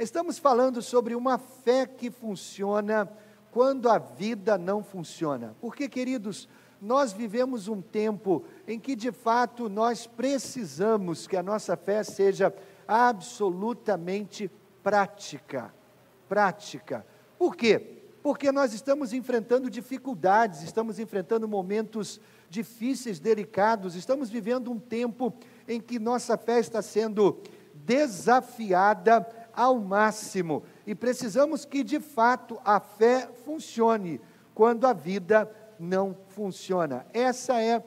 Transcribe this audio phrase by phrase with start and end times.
[0.00, 3.06] Estamos falando sobre uma fé que funciona
[3.50, 5.54] quando a vida não funciona.
[5.60, 6.48] Porque, queridos,
[6.80, 12.50] nós vivemos um tempo em que de fato nós precisamos que a nossa fé seja
[12.88, 14.50] absolutamente
[14.82, 15.70] prática.
[16.26, 17.04] Prática.
[17.38, 17.98] Por quê?
[18.22, 25.34] Porque nós estamos enfrentando dificuldades, estamos enfrentando momentos difíceis, delicados, estamos vivendo um tempo
[25.68, 27.38] em que nossa fé está sendo
[27.74, 29.26] desafiada
[29.60, 34.18] ao máximo e precisamos que de fato a fé funcione
[34.54, 37.04] quando a vida não funciona.
[37.12, 37.84] Essa é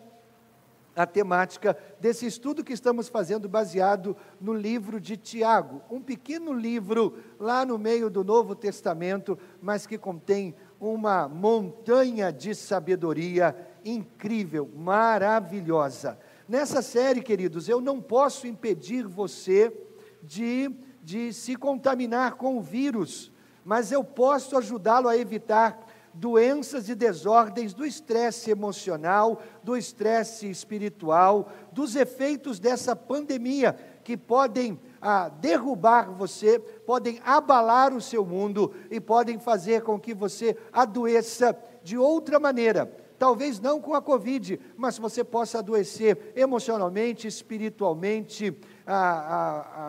[0.95, 7.17] a temática desse estudo que estamos fazendo baseado no livro de Tiago, um pequeno livro
[7.39, 16.19] lá no meio do Novo Testamento, mas que contém uma montanha de sabedoria incrível, maravilhosa.
[16.47, 19.75] Nessa série, queridos, eu não posso impedir você
[20.21, 20.69] de,
[21.03, 23.31] de se contaminar com o vírus,
[23.65, 31.51] mas eu posso ajudá-lo a evitar doenças e desordens do estresse emocional, do estresse espiritual,
[31.71, 38.99] dos efeitos dessa pandemia que podem ah, derrubar você, podem abalar o seu mundo e
[38.99, 43.02] podem fazer com que você adoeça de outra maneira.
[43.17, 48.57] Talvez não com a Covid, mas você possa adoecer emocionalmente, espiritualmente,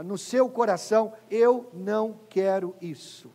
[0.04, 1.12] no seu coração.
[1.30, 3.30] Eu não quero isso.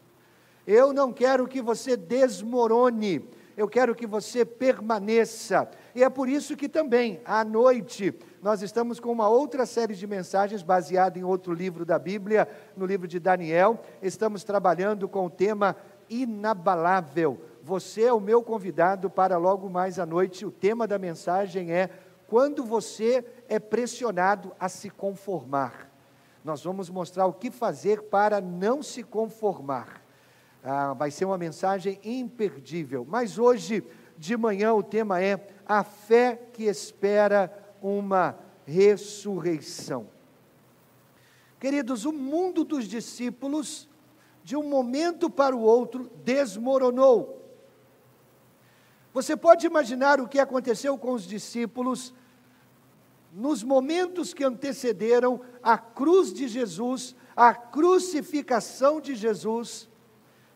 [0.65, 5.67] Eu não quero que você desmorone, eu quero que você permaneça.
[5.95, 10.05] E é por isso que também, à noite, nós estamos com uma outra série de
[10.05, 13.81] mensagens baseada em outro livro da Bíblia, no livro de Daniel.
[14.01, 15.75] Estamos trabalhando com o tema
[16.07, 17.41] inabalável.
[17.69, 20.43] Você é o meu convidado para logo mais à noite.
[20.43, 21.87] O tema da mensagem é
[22.25, 25.87] quando você é pressionado a se conformar.
[26.43, 30.01] Nós vamos mostrar o que fazer para não se conformar.
[30.63, 33.05] Ah, vai ser uma mensagem imperdível.
[33.07, 33.83] Mas hoje
[34.17, 37.53] de manhã o tema é a fé que espera
[37.83, 38.35] uma
[38.65, 40.07] ressurreição.
[41.59, 43.87] Queridos, o mundo dos discípulos,
[44.43, 47.38] de um momento para o outro, desmoronou.
[49.13, 52.13] Você pode imaginar o que aconteceu com os discípulos
[53.33, 59.87] nos momentos que antecederam a cruz de Jesus, a crucificação de Jesus.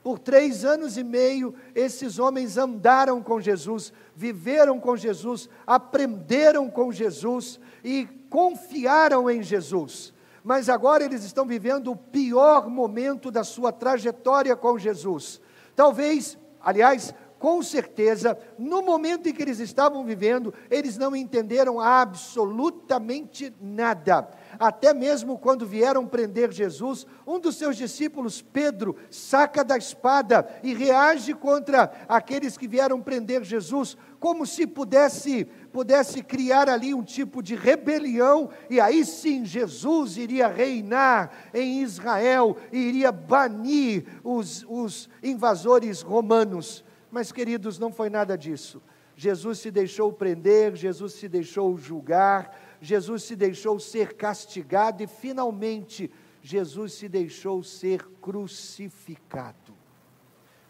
[0.03, 6.91] Por três anos e meio, esses homens andaram com Jesus, viveram com Jesus, aprenderam com
[6.91, 10.13] Jesus e confiaram em Jesus.
[10.43, 15.39] Mas agora eles estão vivendo o pior momento da sua trajetória com Jesus.
[15.73, 23.53] Talvez, aliás, com certeza, no momento em que eles estavam vivendo, eles não entenderam absolutamente
[23.59, 24.29] nada.
[24.57, 30.73] Até mesmo quando vieram prender Jesus, um dos seus discípulos, Pedro, saca da espada e
[30.73, 35.43] reage contra aqueles que vieram prender Jesus, como se pudesse
[35.73, 42.55] pudesse criar ali um tipo de rebelião, e aí sim Jesus iria reinar em Israel
[42.71, 46.85] e iria banir os, os invasores romanos.
[47.13, 48.81] Mas, queridos, não foi nada disso.
[49.15, 56.09] Jesus se deixou prender, Jesus se deixou julgar, Jesus se deixou ser castigado e, finalmente,
[56.41, 59.75] Jesus se deixou ser crucificado.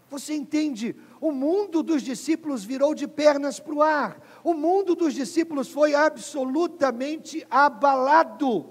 [0.10, 0.98] Você entende?
[1.22, 4.22] O mundo dos discípulos virou de pernas para o ar.
[4.44, 8.66] O mundo dos discípulos foi absolutamente abalado.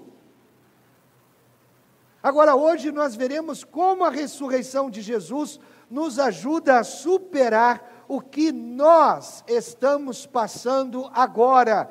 [2.21, 5.59] Agora, hoje, nós veremos como a ressurreição de Jesus
[5.93, 11.87] nos ajuda a superar o que nós estamos passando agora,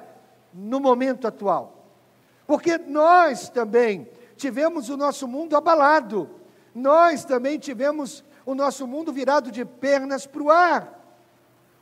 [0.52, 1.86] no momento atual.
[2.44, 6.28] Porque nós também tivemos o nosso mundo abalado,
[6.74, 11.02] nós também tivemos o nosso mundo virado de pernas para o ar.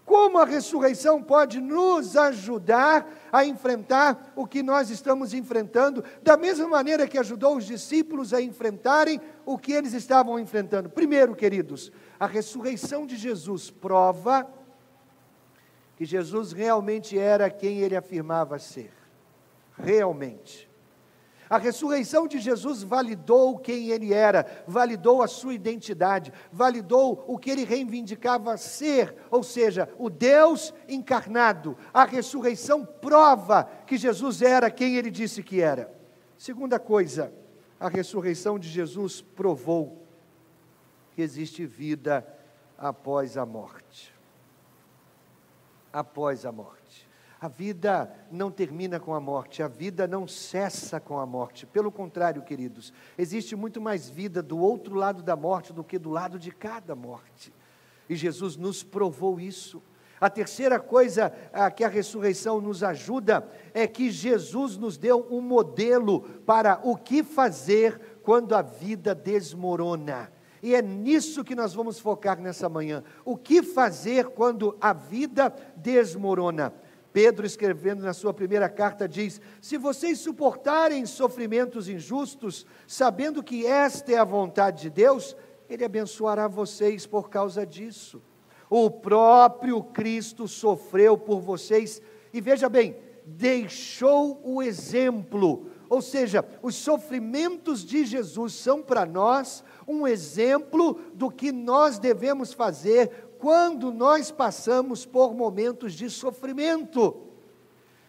[0.05, 6.67] Como a ressurreição pode nos ajudar a enfrentar o que nós estamos enfrentando, da mesma
[6.67, 10.91] maneira que ajudou os discípulos a enfrentarem o que eles estavam enfrentando?
[10.91, 14.47] Primeiro, queridos, a ressurreição de Jesus prova
[15.97, 18.93] que Jesus realmente era quem ele afirmava ser.
[19.79, 20.69] Realmente.
[21.49, 27.51] A ressurreição de Jesus validou quem ele era, validou a sua identidade, validou o que
[27.51, 31.77] ele reivindicava ser, ou seja, o Deus encarnado.
[31.93, 35.91] A ressurreição prova que Jesus era quem ele disse que era.
[36.37, 37.33] Segunda coisa,
[37.81, 40.00] a ressurreição de Jesus provou
[41.15, 42.27] que existe vida
[42.79, 44.15] após a morte.
[45.93, 47.09] Após a morte.
[47.41, 51.67] A vida não termina com a morte, a vida não cessa com a morte.
[51.67, 56.11] Pelo contrário, queridos, existe muito mais vida do outro lado da morte do que do
[56.11, 57.51] lado de cada morte.
[58.11, 59.83] E Jesus nos provou isso.
[60.21, 65.41] A terceira coisa a que a ressurreição nos ajuda é que Jesus nos deu um
[65.41, 70.31] modelo para o que fazer quando a vida desmorona.
[70.63, 73.03] E é nisso que nós vamos focar nessa manhã.
[73.25, 76.75] O que fazer quando a vida desmorona?
[77.13, 84.13] Pedro, escrevendo na sua primeira carta, diz: Se vocês suportarem sofrimentos injustos, sabendo que esta
[84.13, 85.37] é a vontade de Deus,
[85.69, 88.23] Ele abençoará vocês por causa disso.
[88.69, 92.01] O próprio Cristo sofreu por vocês,
[92.33, 92.97] e veja bem,
[93.27, 101.29] deixou o exemplo, ou seja, os sofrimentos de Jesus são para nós um exemplo do
[101.29, 107.27] que nós devemos fazer quando nós passamos por momentos de sofrimento.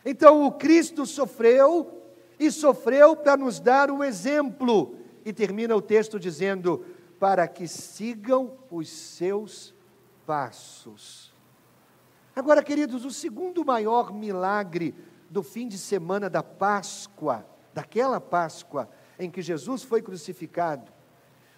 [0.06, 2.04] Então, o Cristo sofreu
[2.40, 4.96] e sofreu para nos dar um exemplo.
[5.26, 6.86] E termina o texto dizendo:
[7.20, 9.74] para que sigam os seus
[10.24, 11.34] passos.
[12.36, 14.94] Agora, queridos, o segundo maior milagre
[15.32, 18.90] do fim de semana da Páscoa, daquela Páscoa
[19.20, 20.92] em que Jesus foi crucificado,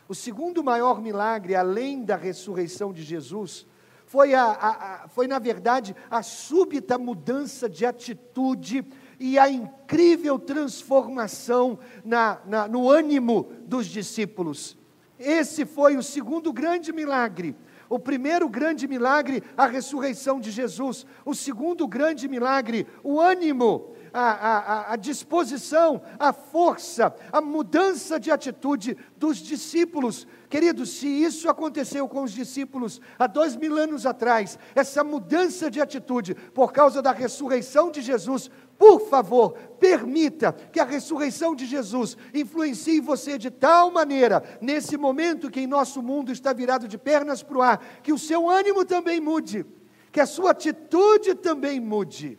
[0.08, 3.66] o segundo maior milagre, além da ressurreição de Jesus,
[4.06, 4.70] foi, a, a,
[5.04, 8.86] a, foi na verdade a súbita mudança de atitude
[9.20, 14.78] e a incrível transformação na, na, no ânimo dos discípulos.
[15.18, 17.56] Esse foi o segundo grande milagre.
[17.94, 21.06] O primeiro grande milagre, a ressurreição de Jesus.
[21.24, 28.30] O segundo grande milagre, o ânimo a, a, a disposição, a força, a mudança de
[28.30, 30.28] atitude dos discípulos.
[30.48, 35.82] Queridos, se isso aconteceu com os discípulos há dois mil anos atrás, essa mudança de
[35.82, 42.18] atitude por causa da ressurreição de Jesus, por favor, permita que a ressurreição de Jesus
[42.34, 47.44] influencie você de tal maneira, nesse momento que em nosso mundo está virado de pernas
[47.44, 49.66] para o ar, que o seu ânimo também mude,
[50.12, 52.38] que a sua atitude também mude.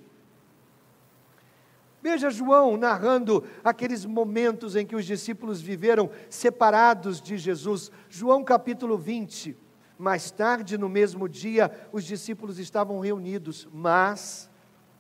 [2.03, 7.91] Veja João narrando aqueles momentos em que os discípulos viveram separados de Jesus.
[8.11, 9.57] João capítulo 20.
[9.97, 14.51] Mais tarde, no mesmo dia, os discípulos estavam reunidos, mas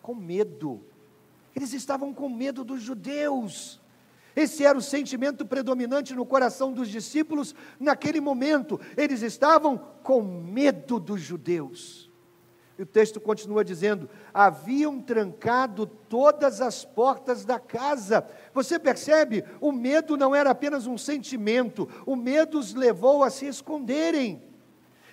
[0.00, 0.82] com medo.
[1.54, 3.80] Eles estavam com medo dos judeus.
[4.34, 8.80] Esse era o sentimento predominante no coração dos discípulos naquele momento.
[8.96, 12.10] Eles estavam com medo dos judeus.
[12.76, 18.26] E o texto continua dizendo: haviam trancado todas as portas da casa.
[18.52, 19.44] Você percebe?
[19.60, 24.42] O medo não era apenas um sentimento, o medo os levou a se esconderem.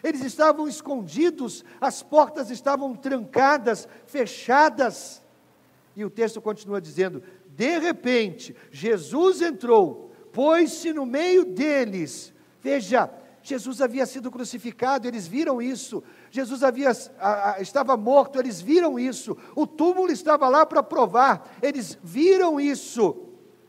[0.04, 5.21] Eles estavam escondidos, as portas estavam trancadas, fechadas.
[5.96, 12.34] E o texto continua dizendo: de repente, Jesus entrou, pôs-se no meio deles.
[12.62, 13.10] Veja,
[13.44, 16.04] Jesus havia sido crucificado, eles viram isso.
[16.30, 19.36] Jesus havia, a, a, estava morto, eles viram isso.
[19.56, 23.28] O túmulo estava lá para provar, eles viram isso.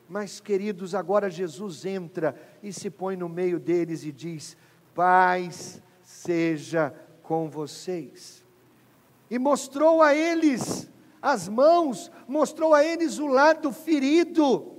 [0.08, 4.56] Mas, queridos, agora Jesus entra e se põe no meio deles e diz:
[4.94, 8.44] Paz seja com vocês.
[9.30, 10.91] E mostrou a eles
[11.22, 14.72] as mãos, mostrou a eles o lado ferido.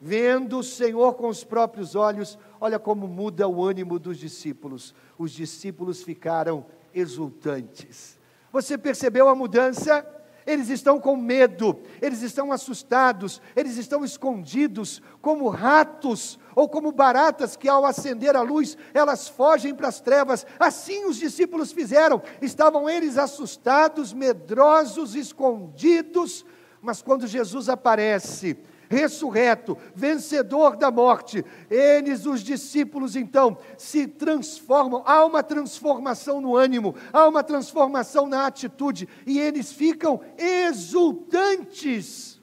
[0.00, 4.94] Vendo o Senhor com os próprios olhos, olha como muda o ânimo dos discípulos.
[5.18, 6.64] Os discípulos ficaram
[6.94, 8.18] exultantes.
[8.52, 10.06] Você percebeu a mudança?
[10.46, 17.56] Eles estão com medo, eles estão assustados, eles estão escondidos, como ratos ou como baratas
[17.56, 20.46] que, ao acender a luz, elas fogem para as trevas.
[20.58, 22.22] Assim os discípulos fizeram.
[22.40, 26.44] Estavam eles assustados, medrosos, escondidos,
[26.80, 28.58] mas quando Jesus aparece,
[28.92, 31.44] ressurreto, vencedor da morte.
[31.70, 38.46] Eles, os discípulos, então, se transformam, há uma transformação no ânimo, há uma transformação na
[38.46, 42.38] atitude, e eles ficam exultantes.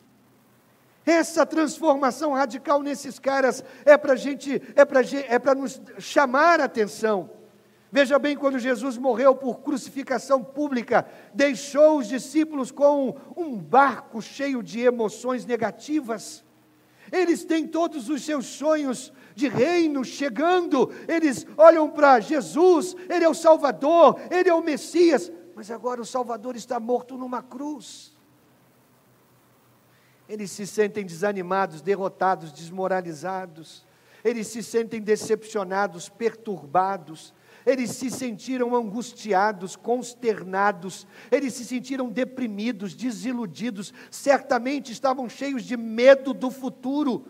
[1.06, 6.66] Essa transformação radical nesses caras é para gente, é para é para nos chamar a
[6.66, 7.39] atenção.
[7.92, 14.62] Veja bem, quando Jesus morreu por crucificação pública, deixou os discípulos com um barco cheio
[14.62, 16.44] de emoções negativas.
[17.12, 23.30] Eles têm todos os seus sonhos de reino chegando, eles olham para Jesus, Ele é
[23.30, 28.14] o Salvador, Ele é o Messias, mas agora o Salvador está morto numa cruz.
[30.28, 33.84] Eles se sentem desanimados, derrotados, desmoralizados,
[34.24, 37.34] eles se sentem decepcionados, perturbados,
[37.70, 46.34] eles se sentiram angustiados, consternados, eles se sentiram deprimidos, desiludidos, certamente estavam cheios de medo
[46.34, 47.26] do futuro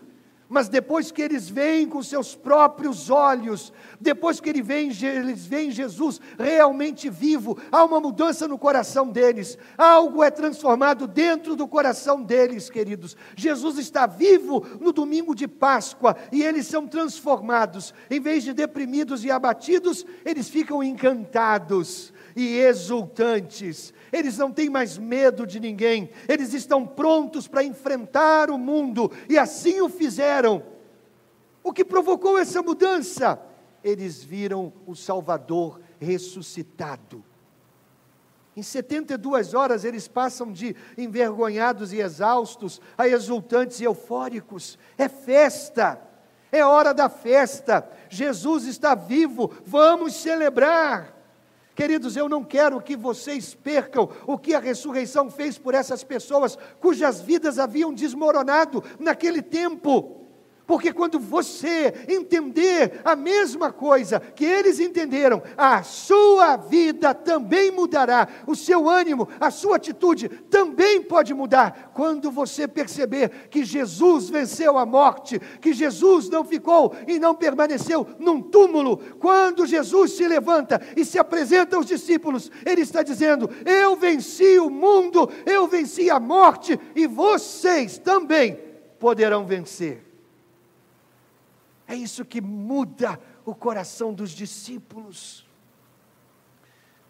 [0.50, 5.70] mas depois que eles veem com seus próprios olhos, depois que eles veem, eles veem
[5.70, 12.20] Jesus realmente vivo, há uma mudança no coração deles, algo é transformado dentro do coração
[12.20, 13.16] deles, queridos.
[13.36, 19.24] Jesus está vivo no domingo de Páscoa e eles são transformados, em vez de deprimidos
[19.24, 23.94] e abatidos, eles ficam encantados e exultantes.
[24.12, 29.38] Eles não têm mais medo de ninguém, eles estão prontos para enfrentar o mundo e
[29.38, 30.62] assim o fizeram.
[31.62, 33.40] O que provocou essa mudança?
[33.84, 37.24] Eles viram o Salvador ressuscitado.
[38.56, 44.78] Em 72 horas eles passam de envergonhados e exaustos a exultantes e eufóricos.
[44.98, 46.00] É festa,
[46.50, 47.88] é hora da festa.
[48.08, 51.19] Jesus está vivo, vamos celebrar.
[51.74, 56.58] Queridos, eu não quero que vocês percam o que a ressurreição fez por essas pessoas
[56.80, 60.20] cujas vidas haviam desmoronado naquele tempo.
[60.70, 68.28] Porque quando você entender a mesma coisa que eles entenderam, a sua vida também mudará,
[68.46, 71.90] o seu ânimo, a sua atitude também pode mudar.
[71.92, 78.06] Quando você perceber que Jesus venceu a morte, que Jesus não ficou e não permaneceu
[78.20, 83.96] num túmulo, quando Jesus se levanta e se apresenta aos discípulos, ele está dizendo: Eu
[83.96, 88.56] venci o mundo, eu venci a morte e vocês também
[89.00, 90.09] poderão vencer.
[91.90, 95.44] É isso que muda o coração dos discípulos.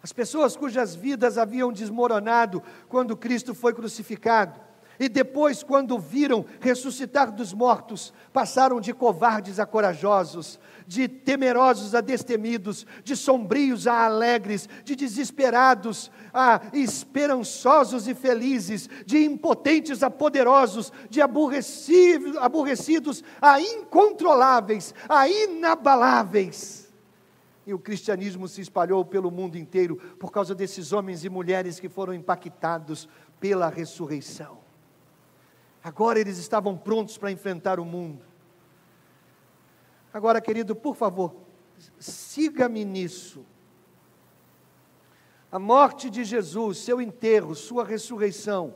[0.02, 4.58] As pessoas cujas vidas haviam desmoronado quando Cristo foi crucificado,
[5.00, 12.02] e depois, quando viram ressuscitar dos mortos, passaram de covardes a corajosos, de temerosos a
[12.02, 20.92] destemidos, de sombrios a alegres, de desesperados a esperançosos e felizes, de impotentes a poderosos,
[21.08, 26.92] de aborrecidos a incontroláveis, a inabaláveis.
[27.66, 31.88] E o cristianismo se espalhou pelo mundo inteiro por causa desses homens e mulheres que
[31.88, 33.08] foram impactados
[33.40, 34.59] pela ressurreição.
[35.82, 38.24] Agora eles estavam prontos para enfrentar o mundo.
[40.12, 41.34] Agora, querido, por favor,
[41.98, 43.44] siga-me nisso.
[45.50, 48.74] A morte de Jesus, seu enterro, sua ressurreição,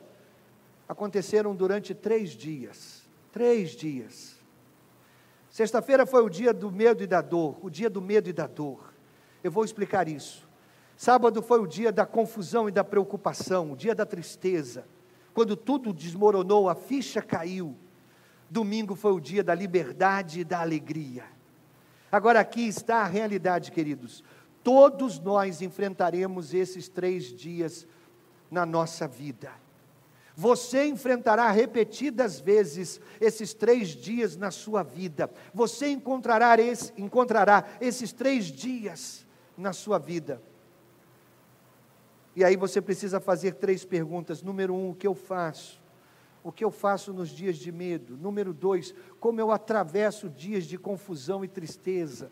[0.88, 3.02] aconteceram durante três dias.
[3.32, 4.40] Três dias.
[5.50, 8.46] Sexta-feira foi o dia do medo e da dor, o dia do medo e da
[8.46, 8.92] dor.
[9.42, 10.48] Eu vou explicar isso.
[10.96, 14.86] Sábado foi o dia da confusão e da preocupação, o dia da tristeza,
[15.34, 17.76] quando tudo desmoronou, a ficha caiu.
[18.48, 21.24] Domingo foi o dia da liberdade e da alegria.
[22.10, 24.22] Agora aqui está a realidade, queridos.
[24.62, 27.86] Todos nós enfrentaremos esses três dias
[28.48, 29.50] na nossa vida.
[30.36, 35.30] Você enfrentará repetidas vezes esses três dias na sua vida.
[35.52, 39.26] Você encontrará, esse, encontrará esses três dias
[39.56, 40.40] na sua vida.
[42.36, 44.42] E aí você precisa fazer três perguntas.
[44.42, 45.84] Número um, o que eu faço?
[46.44, 48.18] o que eu faço nos dias de medo.
[48.18, 52.30] Número dois, como eu atravesso dias de confusão e tristeza.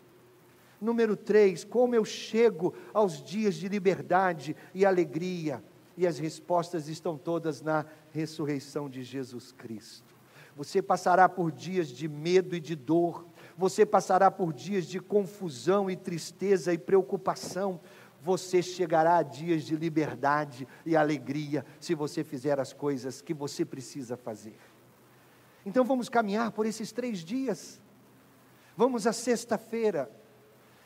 [0.79, 5.63] Número três, como eu chego aos dias de liberdade e alegria.
[5.97, 10.13] E as respostas estão todas na ressurreição de Jesus Cristo.
[10.55, 13.25] Você passará por dias de medo e de dor,
[13.57, 17.79] você passará por dias de confusão e tristeza e preocupação,
[18.23, 23.65] você chegará a dias de liberdade e alegria se você fizer as coisas que você
[23.65, 24.57] precisa fazer.
[25.65, 27.81] Então vamos caminhar por esses três dias.
[28.77, 30.09] Vamos à sexta-feira.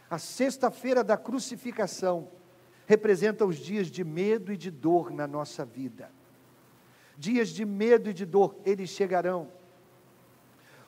[0.09, 2.31] A sexta-feira da crucificação
[2.87, 6.09] representa os dias de medo e de dor na nossa vida.
[7.15, 9.51] Dias de medo e de dor, eles chegarão.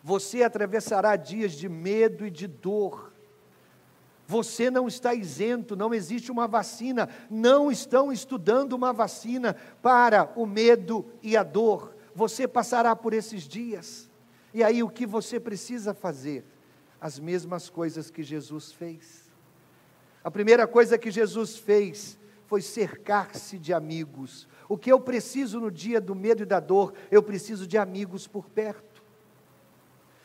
[0.02, 3.09] Você atravessará dias de medo e de dor.
[4.30, 10.46] Você não está isento, não existe uma vacina, não estão estudando uma vacina para o
[10.46, 11.96] medo e a dor.
[12.14, 14.08] Você passará por esses dias.
[14.54, 16.46] E aí o que você precisa fazer?
[17.02, 19.28] As mesmas coisas que Jesus fez.
[20.24, 24.48] A primeira coisa que Jesus fez foi cercar-se de amigos.
[24.68, 28.28] O que eu preciso no dia do medo e da dor, eu preciso de amigos
[28.28, 28.89] por perto.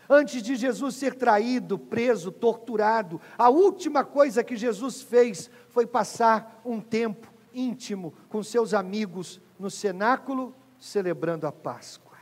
[0.09, 6.61] Antes de Jesus ser traído, preso, torturado, a última coisa que Jesus fez foi passar
[6.65, 12.19] um tempo íntimo com seus amigos no cenáculo, celebrando a Páscoa.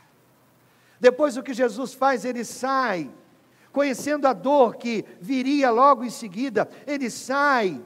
[0.99, 3.11] Depois o que Jesus faz, ele sai
[3.73, 7.81] conhecendo a dor que viria logo em seguida, ele sai.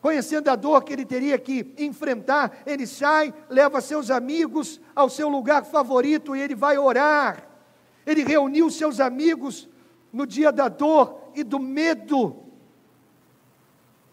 [0.00, 5.28] Conhecendo a dor que ele teria que enfrentar, ele sai, leva seus amigos ao seu
[5.28, 7.49] lugar favorito e ele vai orar.
[8.10, 9.68] Ele reuniu seus amigos
[10.12, 12.36] no dia da dor e do medo.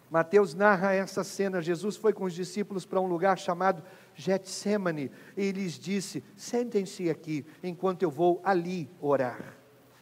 [0.10, 1.62] Mateus narra essa cena.
[1.62, 3.84] Jesus foi com os discípulos para um lugar chamado
[4.16, 9.58] Getsemane e lhes disse: Sentem-se aqui enquanto eu vou ali orar.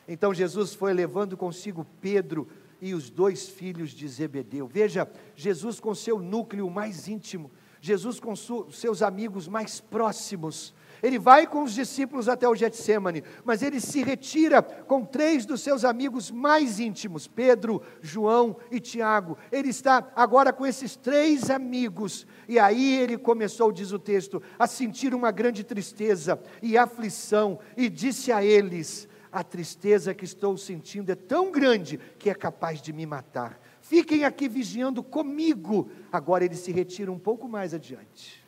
[0.07, 2.47] Então Jesus foi levando consigo Pedro
[2.79, 4.67] e os dois filhos de Zebedeu.
[4.67, 7.49] Veja, Jesus com seu núcleo mais íntimo,
[7.81, 10.73] Jesus com seus amigos mais próximos.
[11.05, 15.61] Ele vai com os discípulos até o Getsemane, mas ele se retira com três dos
[15.61, 19.37] seus amigos mais íntimos, Pedro, João e Tiago.
[19.51, 24.65] Ele está agora com esses três amigos, e aí ele começou, diz o texto, a
[24.65, 31.11] sentir uma grande tristeza e aflição, e disse a eles: A tristeza que estou sentindo
[31.11, 33.61] é tão grande que é capaz de me matar.
[33.79, 35.87] Fiquem aqui vigiando comigo.
[36.11, 38.43] Agora ele se retira um pouco mais adiante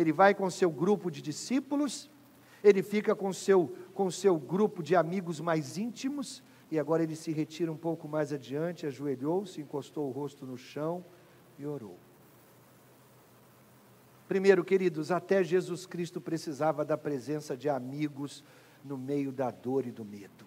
[0.00, 2.10] ele vai com seu grupo de discípulos,
[2.62, 7.32] ele fica com seu com seu grupo de amigos mais íntimos, e agora ele se
[7.32, 11.04] retira um pouco mais adiante, ajoelhou-se, encostou o rosto no chão
[11.58, 11.98] e orou.
[14.26, 18.44] Primeiro, queridos, até Jesus Cristo precisava da presença de amigos
[18.84, 20.46] no meio da dor e do medo.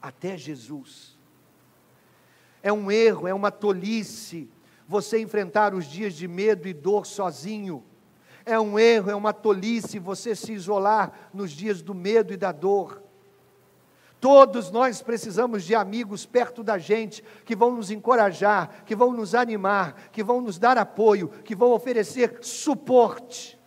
[0.00, 1.18] Até Jesus.
[2.62, 4.48] É um erro, é uma tolice
[4.88, 7.84] você enfrentar os dias de medo e dor sozinho.
[8.44, 12.52] É um erro, é uma tolice você se isolar nos dias do medo e da
[12.52, 13.02] dor.
[14.20, 19.34] Todos nós precisamos de amigos perto da gente que vão nos encorajar, que vão nos
[19.34, 23.60] animar, que vão nos dar apoio, que vão oferecer suporte.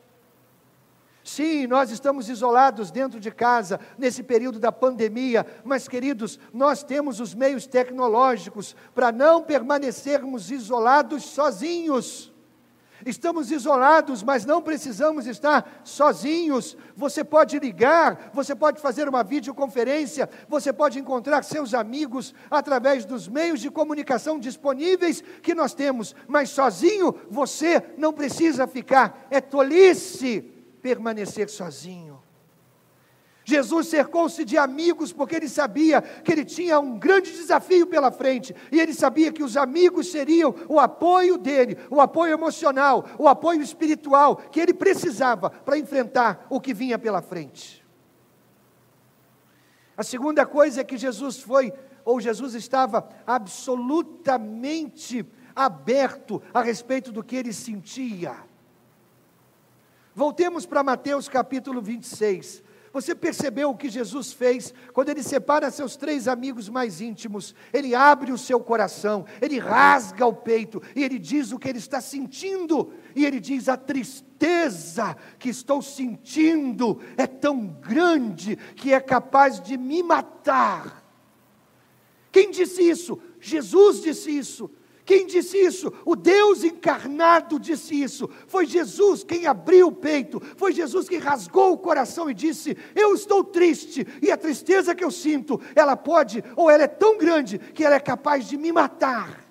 [1.25, 7.19] Sim, nós estamos isolados dentro de casa nesse período da pandemia, mas queridos, nós temos
[7.19, 12.31] os meios tecnológicos para não permanecermos isolados sozinhos.
[13.05, 16.75] Estamos isolados, mas não precisamos estar sozinhos.
[16.95, 23.27] Você pode ligar, você pode fazer uma videoconferência, você pode encontrar seus amigos através dos
[23.27, 29.27] meios de comunicação disponíveis que nós temos, mas sozinho você não precisa ficar.
[29.29, 30.41] É tolice
[30.81, 32.24] permanecer sozinho.
[33.45, 38.55] Jesus cercou-se de amigos porque ele sabia que ele tinha um grande desafio pela frente,
[38.71, 43.61] e ele sabia que os amigos seriam o apoio dele, o apoio emocional, o apoio
[43.61, 47.85] espiritual que ele precisava para enfrentar o que vinha pela frente.
[49.95, 51.71] A segunda coisa é que Jesus foi,
[52.03, 55.23] ou Jesus estava absolutamente
[55.55, 58.35] aberto a respeito do que ele sentia.
[60.15, 62.64] Voltemos para Mateus capítulo 26.
[62.95, 67.53] Você percebeu o que Jesus fez quando ele separa seus três amigos mais íntimos?
[67.73, 71.77] Ele abre o seu coração, ele rasga o peito e ele diz o que ele
[71.77, 72.93] está sentindo.
[73.13, 79.77] E ele diz: A tristeza que estou sentindo é tão grande que é capaz de
[79.77, 81.03] me matar.
[82.31, 83.19] Quem disse isso?
[83.41, 84.71] Jesus disse isso.
[85.05, 85.93] Quem disse isso?
[86.03, 88.27] O Deus encarnado disse isso.
[88.47, 93.13] Foi Jesus quem abriu o peito, foi Jesus quem rasgou o coração e disse: Eu
[93.13, 97.59] estou triste, e a tristeza que eu sinto, ela pode, ou ela é tão grande,
[97.59, 99.44] que ela é capaz de me matar.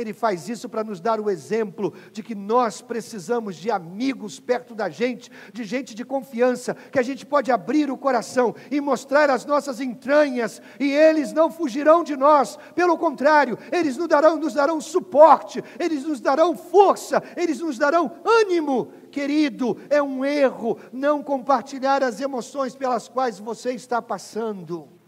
[0.00, 4.74] Ele faz isso para nos dar o exemplo de que nós precisamos de amigos perto
[4.74, 9.28] da gente, de gente de confiança, que a gente pode abrir o coração e mostrar
[9.28, 14.54] as nossas entranhas, e eles não fugirão de nós, pelo contrário, eles nos darão, nos
[14.54, 18.92] darão suporte, eles nos darão força, eles nos darão ânimo.
[19.10, 24.99] Querido, é um erro não compartilhar as emoções pelas quais você está passando.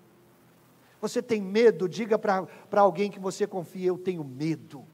[1.02, 1.88] Você tem medo?
[1.88, 4.86] Diga para alguém que você confia: Eu tenho medo.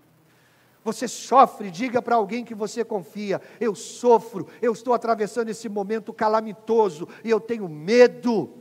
[0.82, 6.10] Você sofre, diga para alguém que você confia: Eu sofro, eu estou atravessando esse momento
[6.14, 8.54] calamitoso e eu tenho medo.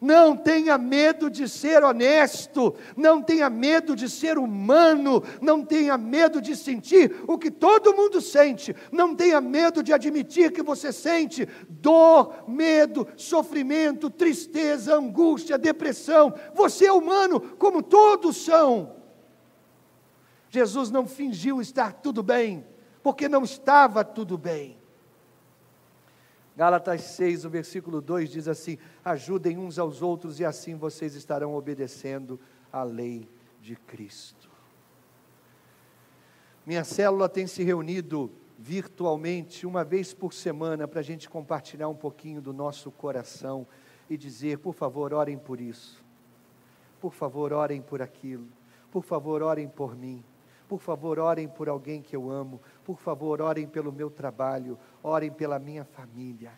[0.00, 6.40] Não tenha medo de ser honesto, não tenha medo de ser humano, não tenha medo
[6.40, 11.48] de sentir o que todo mundo sente, não tenha medo de admitir que você sente
[11.68, 16.32] dor, medo, sofrimento, tristeza, angústia, depressão.
[16.54, 18.96] Você é humano, como todos são.
[20.48, 22.64] Jesus não fingiu estar tudo bem,
[23.02, 24.77] porque não estava tudo bem.
[26.58, 31.54] Gálatas 6, o versículo 2 diz assim: Ajudem uns aos outros e assim vocês estarão
[31.54, 32.40] obedecendo
[32.72, 34.50] à lei de Cristo.
[36.66, 41.94] Minha célula tem se reunido virtualmente uma vez por semana para a gente compartilhar um
[41.94, 43.64] pouquinho do nosso coração
[44.10, 46.04] e dizer: por favor, orem por isso.
[47.00, 48.48] Por favor, orem por aquilo.
[48.90, 50.24] Por favor, orem por mim.
[50.68, 52.60] Por favor, orem por alguém que eu amo.
[52.88, 54.78] Por favor, orem pelo meu trabalho.
[55.02, 56.52] Orem pela minha família.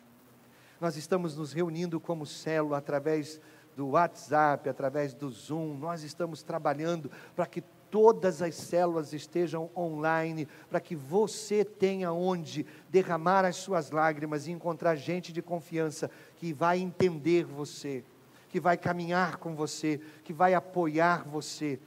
[0.81, 3.41] Nós estamos nos reunindo como célula através
[3.77, 5.77] do WhatsApp, através do Zoom.
[5.77, 12.65] Nós estamos trabalhando para que todas as células estejam online, para que você tenha onde
[12.89, 18.05] derramar as suas lágrimas e encontrar gente de confiança que vai entender você,
[18.51, 21.81] que vai caminhar com você, que vai apoiar você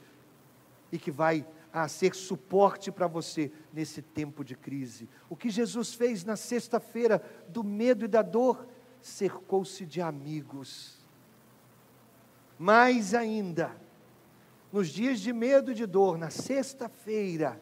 [0.92, 5.08] e que vai a ser suporte para você nesse tempo de crise.
[5.28, 8.64] O que Jesus fez na sexta-feira do medo e da dor,
[9.02, 11.04] cercou-se de amigos.
[12.56, 13.76] Mais ainda,
[14.72, 17.60] nos dias de medo e de dor, na sexta-feira,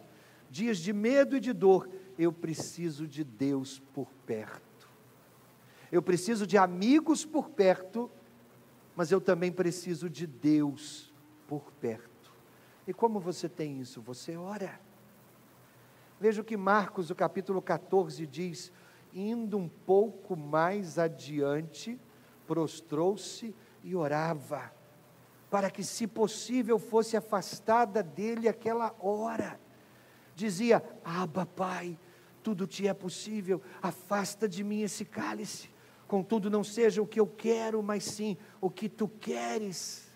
[0.51, 4.91] dias de medo e de dor, eu preciso de Deus por perto.
[5.91, 8.11] Eu preciso de amigos por perto,
[8.95, 11.11] mas eu também preciso de Deus
[11.49, 12.12] por perto.
[12.87, 14.01] E como você tem isso?
[14.03, 14.81] Você ora.
[16.21, 18.73] Veja o que Marcos, o capítulo 14, diz:
[19.13, 21.99] indo um pouco mais adiante,
[22.47, 24.73] prostrou-se e orava
[25.51, 29.61] para que, se possível, fosse afastada dele aquela hora.
[30.35, 31.99] Dizia: Abba, Pai,
[32.43, 35.71] tudo te é possível, afasta de mim esse cálice.
[36.09, 40.12] Contudo, não seja o que eu quero, mas sim o que tu queres.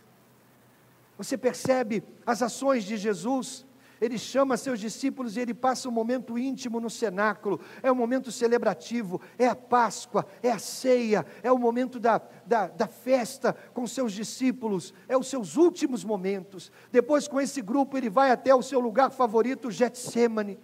[1.17, 3.67] Você percebe as ações de Jesus?
[3.99, 8.31] Ele chama seus discípulos e ele passa um momento íntimo no cenáculo, é um momento
[8.31, 13.87] celebrativo, é a Páscoa, é a ceia, é o momento da, da, da, festa com
[13.87, 16.71] seus discípulos, é os seus últimos momentos.
[16.93, 20.59] Depois, com esse grupo, ele vai até o seu lugar favorito, Getsemane.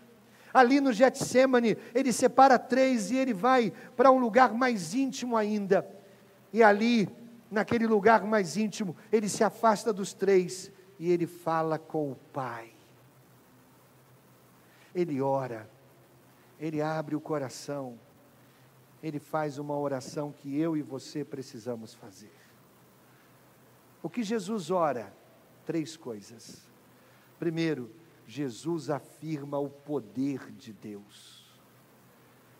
[0.52, 5.88] Ali no Getsemane, ele separa três e ele vai para um lugar mais íntimo ainda.
[6.52, 7.08] E ali,
[7.52, 12.72] naquele lugar mais íntimo, ele se afasta dos três e ele fala com o Pai
[14.94, 15.68] ele ora,
[16.58, 17.98] ele abre o coração,
[19.02, 22.32] ele faz uma oração que eu e você precisamos fazer.
[24.02, 25.12] O que Jesus ora?
[25.64, 26.68] Três coisas.
[27.38, 27.90] Primeiro,
[28.26, 31.50] Jesus afirma o poder de Deus.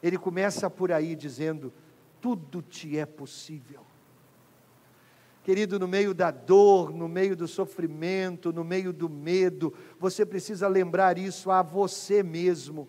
[0.03, 1.73] Ele começa por aí dizendo:
[2.21, 3.85] tudo te é possível.
[5.43, 10.69] Querido, no meio da dor, no meio do sofrimento, no meio do medo, você precisa
[10.69, 12.89] lembrar isso a você mesmo.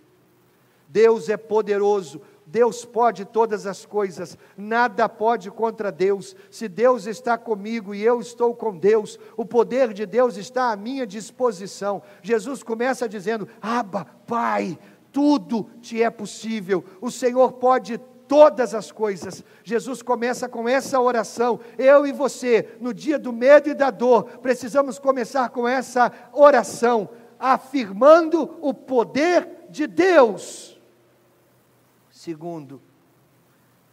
[0.87, 6.35] Deus é poderoso, Deus pode todas as coisas, nada pode contra Deus.
[6.51, 10.75] Se Deus está comigo e eu estou com Deus, o poder de Deus está à
[10.75, 12.03] minha disposição.
[12.21, 14.77] Jesus começa dizendo: Abba, Pai,
[15.11, 16.85] tudo te é possível.
[17.01, 17.99] O Senhor pode
[18.33, 19.43] todas as coisas.
[19.63, 21.59] Jesus começa com essa oração.
[21.77, 27.11] Eu e você, no dia do medo e da dor, precisamos começar com essa oração,
[27.37, 30.81] afirmando o poder de Deus.
[32.09, 32.81] Segundo,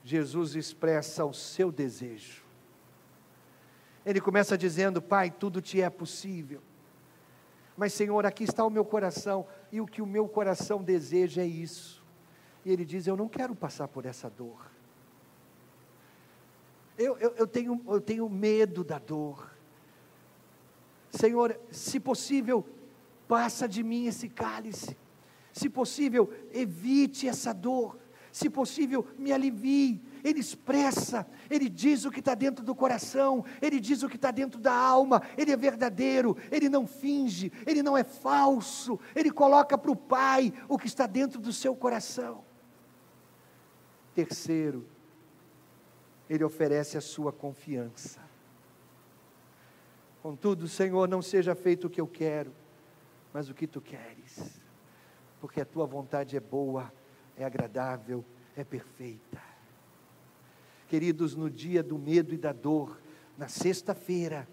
[0.02, 2.42] Jesus expressa o seu desejo.
[4.06, 6.62] Ele começa dizendo: Pai, tudo te é possível.
[7.76, 11.46] Mas, Senhor, aqui está o meu coração, e o que o meu coração deseja é
[11.46, 11.99] isso
[12.64, 14.70] e ele diz: Eu não quero passar por essa dor.
[16.98, 19.50] Eu, eu, eu, tenho, eu tenho medo da dor.
[21.10, 22.66] Senhor, se possível,
[23.26, 24.96] passa de mim esse cálice.
[25.52, 27.98] Se possível, evite essa dor.
[28.30, 30.00] Se possível, me alivie.
[30.22, 34.30] Ele expressa, ele diz o que está dentro do coração, ele diz o que está
[34.30, 39.78] dentro da alma, ele é verdadeiro, ele não finge, ele não é falso, ele coloca
[39.78, 42.49] para o Pai o que está dentro do seu coração.
[44.24, 44.84] Terceiro,
[46.28, 48.20] ele oferece a sua confiança.
[50.22, 52.52] Contudo, Senhor, não seja feito o que eu quero,
[53.32, 54.60] mas o que tu queres,
[55.40, 56.92] porque a tua vontade é boa,
[57.34, 58.22] é agradável,
[58.54, 59.40] é perfeita.
[60.86, 63.00] Queridos, no dia do medo e da dor,
[63.38, 64.46] na sexta-feira,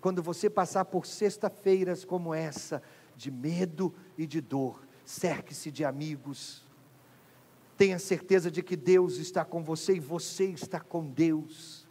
[0.00, 2.82] quando você passar por sexta-feiras como essa,
[3.14, 6.63] de medo e de dor, cerque-se de amigos,
[7.76, 11.88] Tenha certeza de que Deus está com você e você está com Deus.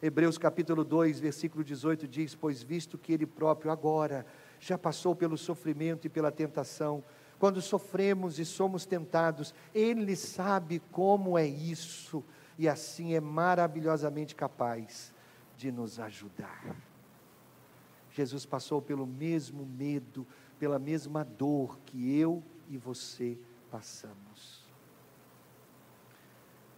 [0.00, 4.24] Hebreus capítulo 2, versículo 18 diz: Pois visto que Ele próprio agora
[4.58, 7.04] já passou pelo sofrimento e pela tentação,
[7.38, 12.24] quando sofremos e somos tentados, Ele sabe como é isso
[12.58, 15.12] e assim é maravilhosamente capaz
[15.56, 16.74] de nos ajudar.
[18.10, 20.26] Jesus passou pelo mesmo medo,
[20.58, 23.36] pela mesma dor que eu e você
[23.70, 24.55] passamos.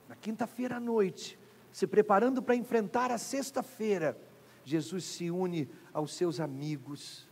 [0.08, 1.38] Na quinta-feira à noite,
[1.70, 4.18] se preparando para enfrentar a sexta-feira,
[4.64, 7.28] Jesus se une aos seus amigos,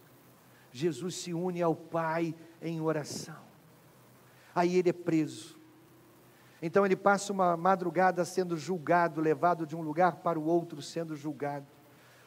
[0.71, 3.41] Jesus se une ao Pai em oração.
[4.55, 5.59] Aí ele é preso.
[6.61, 11.17] Então ele passa uma madrugada sendo julgado, levado de um lugar para o outro sendo
[11.17, 11.67] julgado.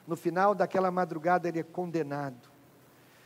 [0.07, 2.49] No final daquela madrugada ele é condenado.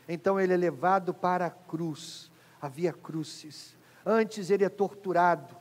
[0.08, 2.30] Então ele é levado para a cruz,
[2.62, 3.78] havia crucis.
[4.06, 5.56] Antes ele é torturado,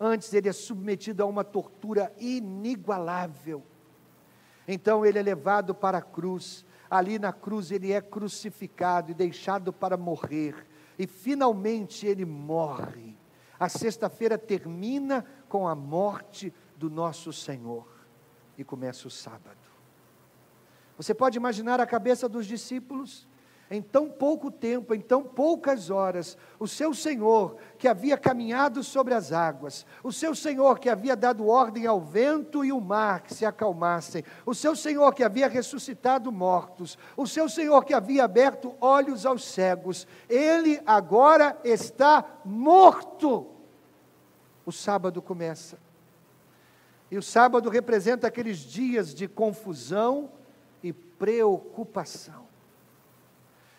[0.00, 3.62] antes ele é submetido a uma tortura inigualável.
[4.66, 9.72] Então ele é levado para a cruz, ali na cruz ele é crucificado e deixado
[9.72, 10.66] para morrer,
[10.98, 13.16] e finalmente ele morre.
[13.58, 17.86] A sexta-feira termina com a morte do nosso Senhor
[18.56, 19.58] e começa o sábado.
[20.96, 23.27] Você pode imaginar a cabeça dos discípulos?
[23.70, 29.12] Em tão pouco tempo, em tão poucas horas, o seu Senhor que havia caminhado sobre
[29.12, 33.34] as águas, o seu Senhor que havia dado ordem ao vento e o mar que
[33.34, 38.74] se acalmassem, o seu Senhor que havia ressuscitado mortos, o seu Senhor que havia aberto
[38.80, 43.46] olhos aos cegos, ele agora está morto.
[44.64, 45.78] O sábado começa.
[47.10, 50.30] E o sábado representa aqueles dias de confusão
[50.82, 52.47] e preocupação.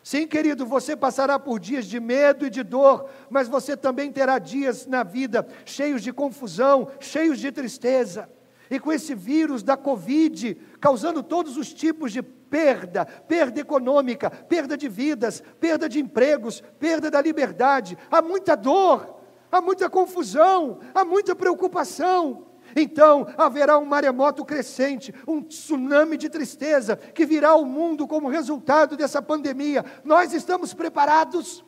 [0.04, 4.40] Sim, querido, você passará por dias de medo e de dor, mas você também terá
[4.40, 8.30] dias na vida cheios de confusão, cheios de tristeza.
[8.72, 14.78] E com esse vírus da Covid, causando todos os tipos de perda, perda econômica, perda
[14.78, 19.20] de vidas, perda de empregos, perda da liberdade, há muita dor,
[19.52, 22.49] há muita confusão, há muita preocupação.
[22.76, 28.96] Então haverá um maremoto crescente, um tsunami de tristeza que virá ao mundo como resultado
[28.98, 29.86] dessa pandemia.
[30.04, 31.64] Nós estamos preparados.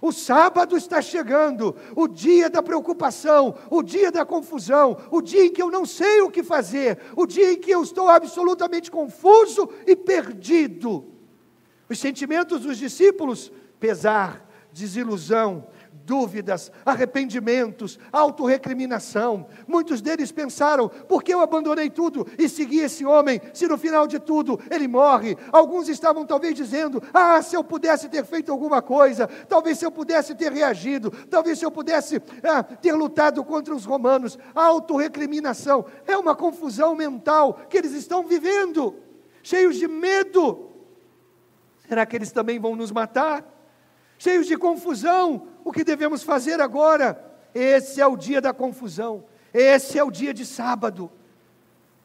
[0.00, 5.52] O sábado está chegando, o dia da preocupação, o dia da confusão, o dia em
[5.52, 9.68] que eu não sei o que fazer, o dia em que eu estou absolutamente confuso
[9.86, 11.06] e perdido.
[11.88, 15.68] Os sentimentos dos discípulos: pesar, desilusão,
[16.04, 19.46] dúvidas, arrependimentos, autorrecriminação.
[19.66, 24.06] Muitos deles pensaram: por que eu abandonei tudo e segui esse homem, se no final
[24.06, 25.36] de tudo ele morre?
[25.50, 29.90] Alguns estavam talvez dizendo: ah, se eu pudesse ter feito alguma coisa, talvez se eu
[29.90, 34.38] pudesse ter reagido, talvez se eu pudesse ah, ter lutado contra os romanos.
[34.54, 38.96] Autorrecriminação é uma confusão mental que eles estão vivendo,
[39.42, 40.70] cheios de medo.
[41.88, 43.51] Será que eles também vão nos matar?
[44.22, 45.48] Cheios de confusão.
[45.64, 47.20] O que devemos fazer agora?
[47.52, 51.10] Esse é o dia da confusão, esse é o dia de sábado.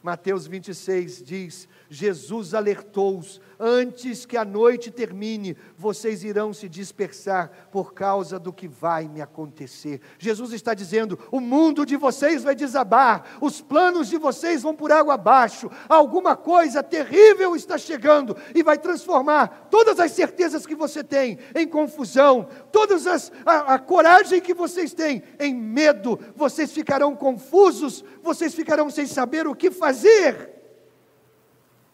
[0.01, 7.93] Mateus 26 diz: Jesus alertou-os antes que a noite termine, vocês irão se dispersar por
[7.93, 10.01] causa do que vai me acontecer.
[10.17, 14.91] Jesus está dizendo: o mundo de vocês vai desabar, os planos de vocês vão por
[14.91, 21.03] água abaixo, alguma coisa terrível está chegando e vai transformar todas as certezas que você
[21.03, 27.15] tem em confusão, todas as a, a coragem que vocês têm em medo, vocês ficarão
[27.15, 30.55] confusos, vocês ficarão sem saber o que fazer.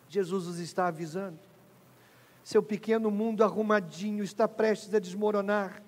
[0.10, 1.52] Jesus os está avisando.
[2.43, 5.82] Seu pequeno mundo arrumadinho está prestes a desmoronar.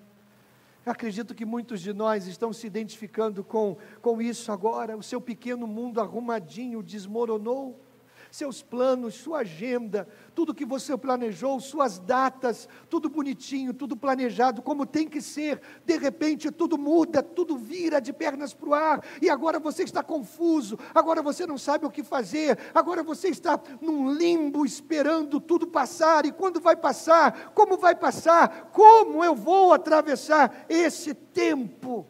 [0.84, 4.96] Acredito que muitos de nós estão se identificando com, com isso agora.
[4.96, 7.85] O seu pequeno mundo arrumadinho desmoronou
[8.30, 14.86] seus planos, sua agenda, tudo que você planejou, suas datas, tudo bonitinho, tudo planejado, como
[14.86, 15.60] tem que ser.
[15.84, 20.02] De repente tudo muda, tudo vira de pernas para o ar, e agora você está
[20.02, 25.66] confuso, agora você não sabe o que fazer, agora você está num limbo esperando tudo
[25.66, 27.52] passar, e quando vai passar?
[27.54, 28.70] Como vai passar?
[28.72, 32.06] Como eu vou atravessar esse tempo?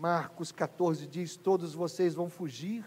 [0.00, 2.84] Marcos 14 diz: Todos vocês vão fugir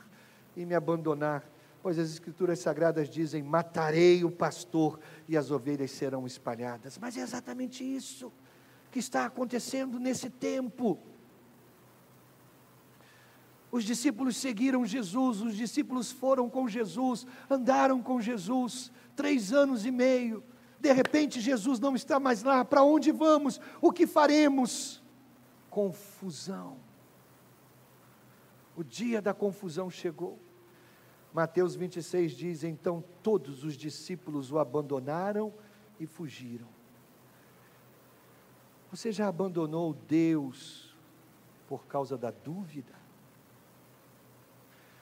[0.58, 1.44] e me abandonar
[1.84, 6.98] pois as Escrituras Sagradas dizem: matarei o pastor e as ovelhas serão espalhadas.
[6.98, 8.32] Mas é exatamente isso
[8.90, 10.98] que está acontecendo nesse tempo.
[13.70, 19.92] Os discípulos seguiram Jesus, os discípulos foram com Jesus, andaram com Jesus três anos e
[19.92, 20.44] meio.
[20.80, 22.64] De repente, Jesus não está mais lá.
[22.64, 23.60] Para onde vamos?
[23.82, 25.02] O que faremos?
[25.70, 26.78] Confusão.
[28.76, 30.40] O dia da confusão chegou.
[31.34, 35.52] Mateus 26 diz: Então todos os discípulos o abandonaram
[36.00, 36.68] e fugiram.
[38.92, 40.96] Você já abandonou Deus
[41.68, 42.94] por causa da dúvida?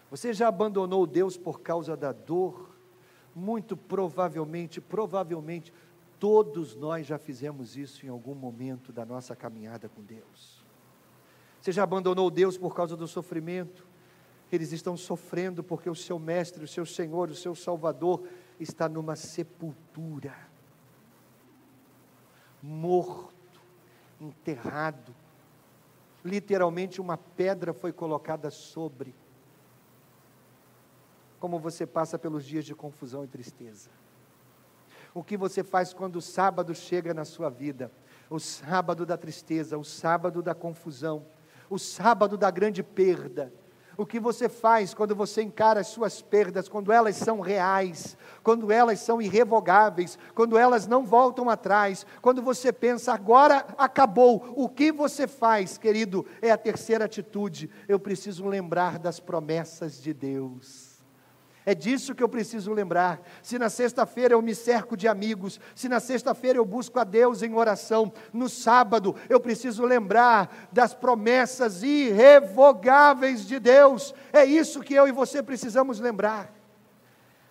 [0.09, 2.69] Você já abandonou Deus por causa da dor?
[3.35, 5.73] Muito provavelmente, provavelmente,
[6.19, 10.63] todos nós já fizemos isso em algum momento da nossa caminhada com Deus.
[11.59, 13.90] Você já abandonou Deus por causa do sofrimento?
[14.51, 18.27] Eles estão sofrendo porque o seu mestre, o seu Senhor, o seu Salvador
[18.59, 20.35] está numa sepultura,
[22.61, 23.61] morto,
[24.19, 25.15] enterrado.
[26.23, 29.15] Literalmente, uma pedra foi colocada sobre.
[31.39, 33.89] Como você passa pelos dias de confusão e tristeza.
[35.13, 37.91] O que você faz quando o sábado chega na sua vida?
[38.29, 41.25] O sábado da tristeza, o sábado da confusão,
[41.69, 43.51] o sábado da grande perda
[44.01, 48.71] o que você faz quando você encara as suas perdas, quando elas são reais, quando
[48.71, 54.91] elas são irrevogáveis, quando elas não voltam atrás, quando você pensa, agora acabou, o que
[54.91, 57.69] você faz, querido, é a terceira atitude.
[57.87, 60.90] Eu preciso lembrar das promessas de Deus.
[61.65, 63.21] É disso que eu preciso lembrar.
[63.43, 67.43] Se na sexta-feira eu me cerco de amigos, se na sexta-feira eu busco a Deus
[67.43, 74.13] em oração, no sábado eu preciso lembrar das promessas irrevogáveis de Deus.
[74.33, 76.51] É isso que eu e você precisamos lembrar.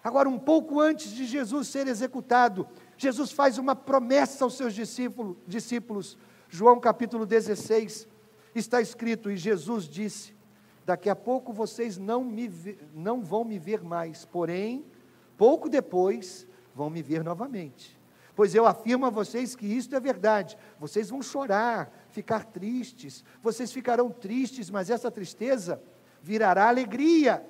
[0.03, 5.37] Agora, um pouco antes de Jesus ser executado, Jesus faz uma promessa aos seus discípulos.
[5.47, 6.19] discípulos.
[6.49, 8.09] João capítulo 16,
[8.55, 10.35] está escrito: E Jesus disse:
[10.85, 12.51] Daqui a pouco vocês não, me,
[12.95, 14.85] não vão me ver mais, porém,
[15.37, 17.99] pouco depois, vão me ver novamente.
[18.35, 20.57] Pois eu afirmo a vocês que isto é verdade.
[20.79, 25.83] Vocês vão chorar, ficar tristes, vocês ficarão tristes, mas essa tristeza
[26.23, 27.45] virará alegria.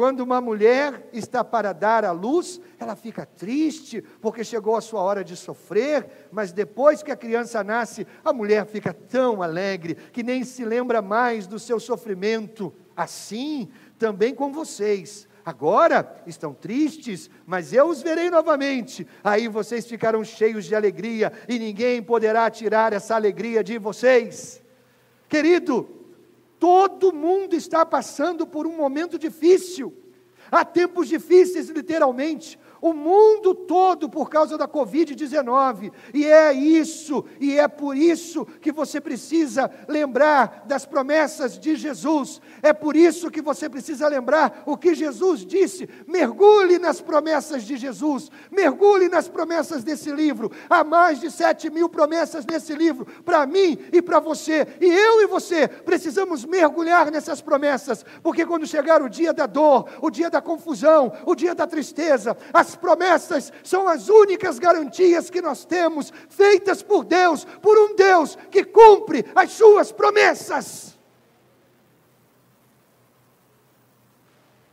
[0.00, 5.02] Quando uma mulher está para dar à luz, ela fica triste, porque chegou a sua
[5.02, 10.22] hora de sofrer, mas depois que a criança nasce, a mulher fica tão alegre que
[10.22, 12.72] nem se lembra mais do seu sofrimento.
[12.96, 15.28] Assim também com vocês.
[15.44, 19.06] Agora estão tristes, mas eu os verei novamente.
[19.22, 24.62] Aí vocês ficarão cheios de alegria e ninguém poderá tirar essa alegria de vocês.
[25.28, 25.99] Querido,
[26.60, 29.96] Todo mundo está passando por um momento difícil.
[30.50, 35.92] Há tempos difíceis, literalmente o mundo todo por causa da Covid-19.
[36.14, 42.40] E é isso, e é por isso que você precisa lembrar das promessas de Jesus.
[42.62, 45.88] É por isso que você precisa lembrar o que Jesus disse.
[46.06, 50.50] Mergulhe nas promessas de Jesus, mergulhe nas promessas desse livro.
[50.68, 54.66] Há mais de sete mil promessas nesse livro, para mim e para você.
[54.80, 59.88] E eu e você precisamos mergulhar nessas promessas, porque quando chegar o dia da dor,
[60.00, 65.28] o dia da confusão, o dia da tristeza, as as promessas são as únicas garantias
[65.28, 70.98] que nós temos, feitas por Deus, por um Deus que cumpre as suas promessas.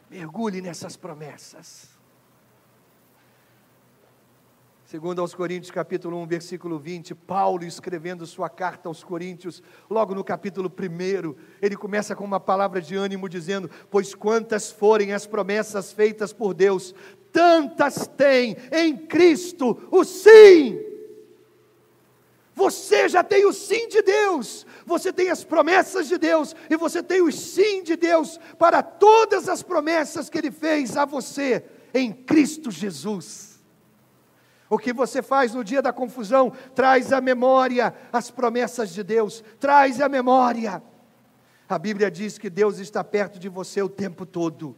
[0.10, 1.97] Mergulhe nessas promessas.
[4.88, 10.24] Segundo aos Coríntios, capítulo 1, versículo 20, Paulo escrevendo sua carta aos Coríntios, logo no
[10.24, 15.92] capítulo 1, ele começa com uma palavra de ânimo dizendo: "Pois quantas forem as promessas
[15.92, 16.96] feitas por Deus,
[17.34, 20.80] tantas tem em Cristo o sim.
[22.56, 27.04] Você já tem o sim de Deus, você tem as promessas de Deus e você
[27.04, 32.14] tem o sim de Deus para todas as promessas que Ele fez a você em
[32.14, 33.47] Cristo Jesus.
[34.70, 39.44] O que você faz no dia da confusão traz à memória as promessas de Deus,
[39.60, 40.82] traz à memória.
[41.70, 44.76] A Bíblia diz que Deus está perto de você o tempo todo.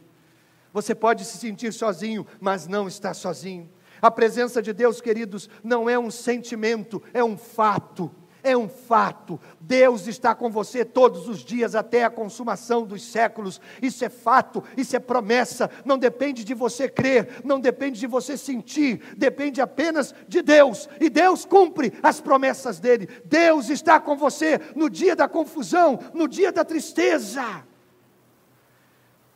[0.72, 3.68] Você pode se sentir sozinho, mas não está sozinho.
[4.00, 8.10] A presença de Deus, queridos, não é um sentimento, é um fato.
[8.42, 9.40] É um fato.
[9.60, 13.60] Deus está com você todos os dias até a consumação dos séculos.
[13.82, 15.70] Isso é fato, isso é promessa.
[15.84, 20.88] Não depende de você crer, não depende de você sentir, depende apenas de Deus.
[21.00, 23.08] E Deus cumpre as promessas dele.
[23.24, 27.64] Deus está com você no dia da confusão, no dia da tristeza.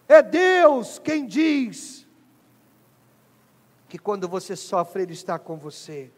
[0.09, 2.07] É Deus quem diz
[3.89, 6.11] que quando você sofre, Ele está com você.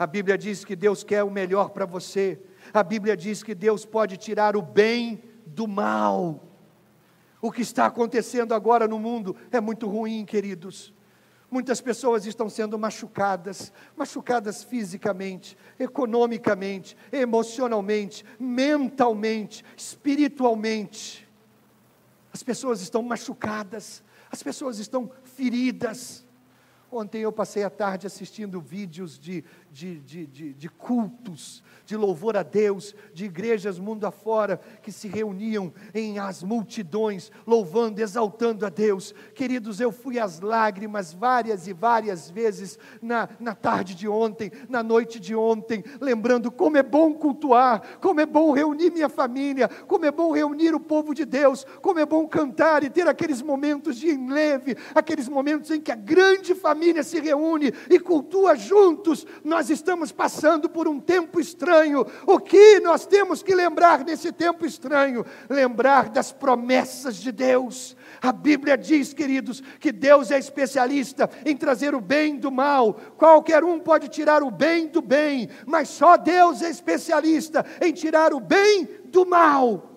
[0.00, 2.40] A Bíblia diz que Deus quer o melhor para você.
[2.72, 6.42] A Bíblia diz que Deus pode tirar o bem do mal.
[7.38, 10.90] O que está acontecendo agora no mundo é muito ruim, queridos.
[11.50, 21.28] Muitas pessoas estão sendo machucadas, machucadas fisicamente, economicamente, emocionalmente, mentalmente, espiritualmente.
[22.32, 26.24] As pessoas estão machucadas, as pessoas estão feridas.
[26.92, 32.36] Ontem eu passei a tarde assistindo vídeos de, de, de, de, de cultos de louvor
[32.36, 38.68] a Deus, de igrejas mundo afora que se reuniam em as multidões, louvando, exaltando a
[38.68, 39.12] Deus.
[39.34, 44.84] Queridos, eu fui às lágrimas várias e várias vezes na, na tarde de ontem, na
[44.84, 50.04] noite de ontem, lembrando como é bom cultuar, como é bom reunir minha família, como
[50.04, 53.96] é bom reunir o povo de Deus, como é bom cantar e ter aqueles momentos
[53.96, 59.26] de enleve, aqueles momentos em que a grande família se reúne e cultua juntos.
[59.44, 62.06] Nós estamos passando por um tempo estranho.
[62.26, 65.24] O que nós temos que lembrar nesse tempo estranho?
[65.48, 67.96] Lembrar das promessas de Deus.
[68.20, 72.94] A Bíblia diz, queridos, que Deus é especialista em trazer o bem do mal.
[73.16, 78.32] Qualquer um pode tirar o bem do bem, mas só Deus é especialista em tirar
[78.32, 79.89] o bem do mal.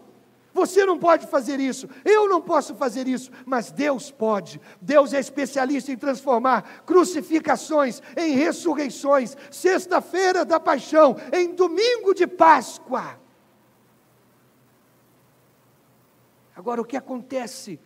[0.54, 4.62] Você não pode fazer isso, eu não posso fazer isso, mas Deus pode.
[4.80, 13.20] Deus é especialista em transformar crucificações em ressurreições, sexta-feira da paixão em domingo de Páscoa.
[16.56, 17.80] Agora, o que acontece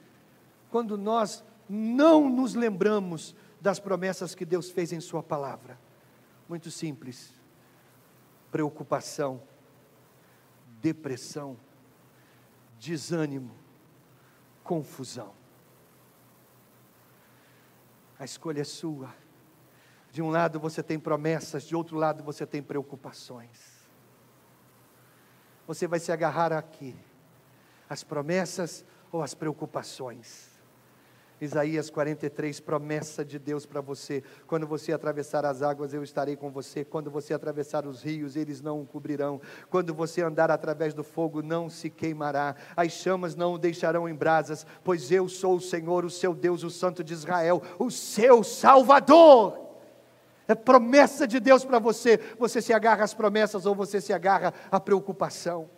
[0.70, 5.80] quando nós não nos lembramos das promessas que Deus fez em Sua palavra?
[6.50, 7.34] Muito simples:
[8.52, 9.42] preocupação,
[10.82, 11.58] depressão
[12.80, 13.56] desânimo,
[14.64, 15.34] confusão.
[18.20, 19.14] A escolha é sua.
[20.12, 23.78] De um lado você tem promessas, de outro lado você tem preocupações.
[25.68, 26.96] Você vai se agarrar aqui,
[27.90, 30.57] as promessas ou as preocupações.
[31.40, 34.24] Isaías 43, promessa de Deus para você.
[34.48, 36.84] Quando você atravessar as águas, eu estarei com você.
[36.84, 39.40] Quando você atravessar os rios, eles não o cobrirão.
[39.70, 42.56] Quando você andar através do fogo, não se queimará.
[42.76, 46.64] As chamas não o deixarão em brasas, pois eu sou o Senhor, o seu Deus,
[46.64, 49.68] o Santo de Israel, o seu Salvador.
[50.48, 52.20] É promessa de Deus para você.
[52.40, 55.77] Você se agarra às promessas ou você se agarra à preocupação.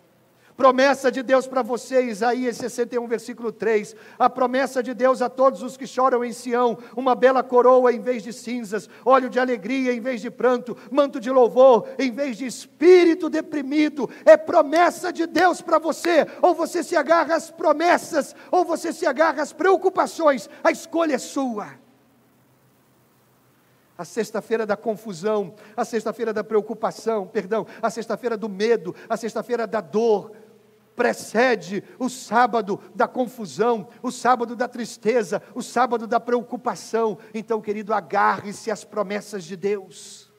[0.60, 3.96] Promessa de Deus para você, Isaías 61, versículo 3.
[4.18, 7.98] A promessa de Deus a todos os que choram em Sião: uma bela coroa em
[7.98, 12.36] vez de cinzas, óleo de alegria em vez de pranto, manto de louvor em vez
[12.36, 14.10] de espírito deprimido.
[14.22, 16.26] É promessa de Deus para você.
[16.42, 20.46] Ou você se agarra às promessas, ou você se agarra às preocupações.
[20.62, 21.68] A escolha é sua
[23.96, 29.66] a sexta-feira da confusão, a sexta-feira da preocupação, perdão, a sexta-feira do medo, a sexta-feira
[29.66, 30.32] da dor,
[31.00, 37.16] precede o sábado da confusão, o sábado da tristeza, o sábado da preocupação.
[37.32, 40.30] Então, querido, agarre-se às promessas de Deus.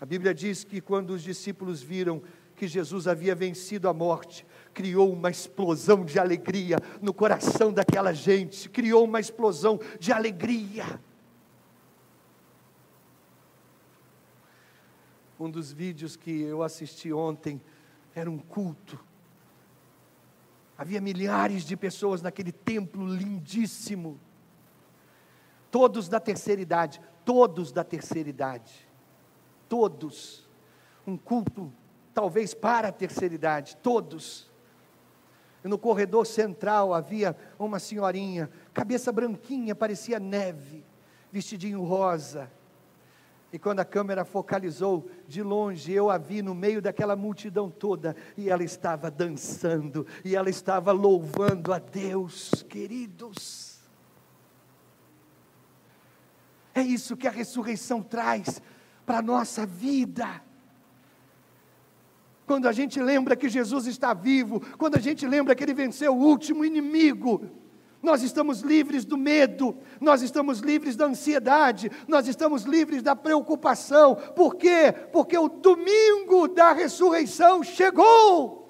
[0.00, 2.20] A Bíblia diz que quando os discípulos viram
[2.56, 4.44] que Jesus havia vencido a morte,
[4.74, 11.00] criou uma explosão de alegria no coração daquela gente, criou uma explosão de alegria.
[15.38, 17.62] Um dos vídeos que eu assisti ontem
[18.12, 19.11] era um culto
[20.82, 24.18] Havia milhares de pessoas naquele templo lindíssimo.
[25.70, 28.88] Todos da terceira idade, todos da terceira idade.
[29.68, 30.44] Todos.
[31.06, 31.72] Um culto,
[32.12, 34.50] talvez para a terceira idade, todos.
[35.64, 40.84] E no corredor central havia uma senhorinha, cabeça branquinha, parecia neve,
[41.30, 42.50] vestidinho rosa
[43.52, 48.16] e quando a câmera focalizou de longe, eu a vi no meio daquela multidão toda,
[48.36, 53.82] e ela estava dançando, e ela estava louvando a Deus, queridos.
[56.74, 58.62] É isso que a ressurreição traz
[59.04, 60.42] para a nossa vida.
[62.46, 66.16] Quando a gente lembra que Jesus está vivo, quando a gente lembra que ele venceu
[66.16, 67.61] o último inimigo,
[68.02, 74.16] nós estamos livres do medo, nós estamos livres da ansiedade, nós estamos livres da preocupação.
[74.34, 74.92] Por quê?
[75.12, 78.60] Porque o domingo da ressurreição chegou.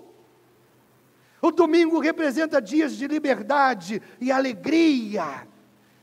[1.41, 5.49] O domingo representa dias de liberdade e alegria.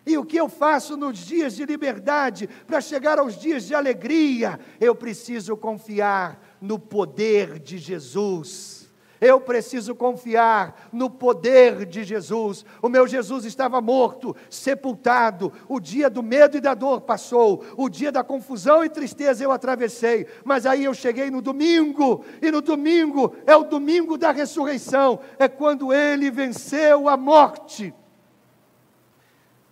[0.05, 4.59] E o que eu faço nos dias de liberdade para chegar aos dias de alegria?
[4.81, 8.88] Eu preciso confiar no poder de Jesus.
[9.21, 12.65] Eu preciso confiar no poder de Jesus.
[12.81, 15.51] O meu Jesus estava morto, sepultado.
[15.67, 17.65] O dia do medo e da dor passou.
[17.75, 20.25] O dia da confusão e tristeza eu atravessei.
[20.45, 22.23] Mas aí eu cheguei no domingo.
[22.41, 25.19] E no domingo é o domingo da ressurreição.
[25.37, 27.93] É quando ele venceu a morte.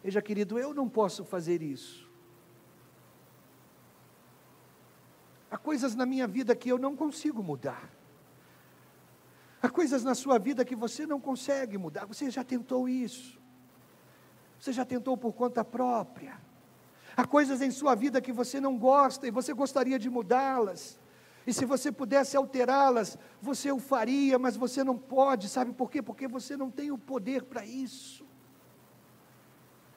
[0.03, 2.07] Veja, querido, eu não posso fazer isso.
[5.49, 7.96] Há coisas na minha vida que eu não consigo mudar.
[9.67, 12.05] Há coisas na sua vida que você não consegue mudar.
[12.05, 13.37] Você já tentou isso.
[14.57, 16.39] Você já tentou por conta própria.
[17.17, 20.97] Há coisas em sua vida que você não gosta e você gostaria de mudá-las.
[21.45, 26.01] E se você pudesse alterá-las, você o faria, mas você não pode, sabe por quê?
[26.01, 28.25] Porque você não tem o poder para isso.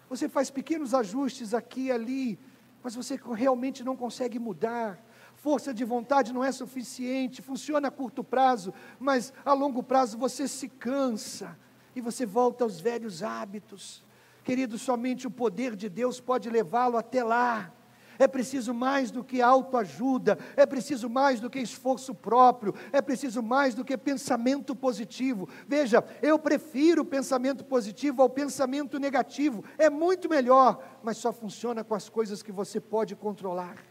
[0.08, 2.40] Você faz pequenos ajustes aqui e ali,
[2.82, 5.00] mas você realmente não consegue mudar.
[5.40, 10.46] Força de vontade não é suficiente, funciona a curto prazo, mas a longo prazo você
[10.46, 11.58] se cansa
[11.96, 14.04] e você volta aos velhos hábitos.
[14.44, 17.72] Querido, somente o poder de Deus pode levá-lo até lá.
[18.18, 23.42] É preciso mais do que autoajuda, é preciso mais do que esforço próprio, é preciso
[23.42, 25.48] mais do que pensamento positivo.
[25.66, 31.82] Veja, eu prefiro o pensamento positivo ao pensamento negativo, é muito melhor, mas só funciona
[31.82, 33.89] com as coisas que você pode controlar.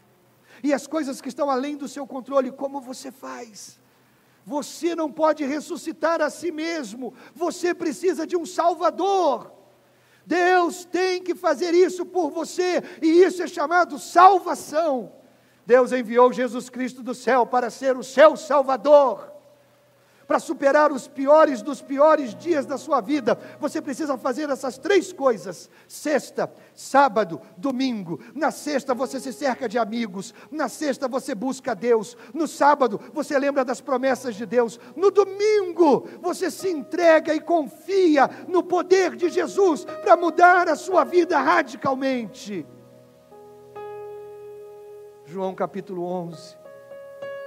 [0.62, 3.78] E as coisas que estão além do seu controle, como você faz?
[4.44, 9.52] Você não pode ressuscitar a si mesmo, você precisa de um Salvador.
[10.26, 15.12] Deus tem que fazer isso por você, e isso é chamado salvação.
[15.66, 19.29] Deus enviou Jesus Cristo do céu para ser o seu Salvador
[20.30, 25.12] para superar os piores dos piores dias da sua vida, você precisa fazer essas três
[25.12, 28.20] coisas: sexta, sábado, domingo.
[28.32, 33.36] Na sexta você se cerca de amigos, na sexta você busca Deus, no sábado você
[33.36, 39.30] lembra das promessas de Deus, no domingo você se entrega e confia no poder de
[39.30, 42.64] Jesus para mudar a sua vida radicalmente.
[45.26, 46.59] João capítulo 11.